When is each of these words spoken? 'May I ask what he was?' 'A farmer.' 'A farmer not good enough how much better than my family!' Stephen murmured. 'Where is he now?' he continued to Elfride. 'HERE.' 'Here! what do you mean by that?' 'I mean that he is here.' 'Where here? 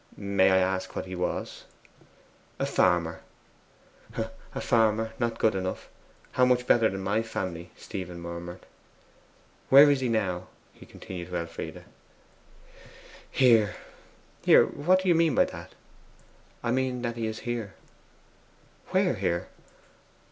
'May 0.17 0.49
I 0.49 0.57
ask 0.57 0.95
what 0.95 1.05
he 1.05 1.13
was?' 1.15 1.65
'A 2.57 2.65
farmer.' 2.65 3.21
'A 4.17 4.59
farmer 4.61 5.11
not 5.19 5.37
good 5.37 5.53
enough 5.53 5.89
how 6.31 6.43
much 6.43 6.65
better 6.65 6.89
than 6.89 7.03
my 7.03 7.21
family!' 7.21 7.69
Stephen 7.77 8.19
murmured. 8.19 8.61
'Where 9.69 9.91
is 9.91 9.99
he 9.99 10.09
now?' 10.09 10.47
he 10.73 10.87
continued 10.87 11.29
to 11.29 11.37
Elfride. 11.37 11.85
'HERE.' 13.29 13.75
'Here! 14.43 14.65
what 14.65 15.03
do 15.03 15.07
you 15.07 15.13
mean 15.13 15.35
by 15.35 15.45
that?' 15.45 15.73
'I 16.63 16.71
mean 16.71 17.01
that 17.03 17.15
he 17.15 17.27
is 17.27 17.41
here.' 17.41 17.75
'Where 18.87 19.13
here? 19.13 19.49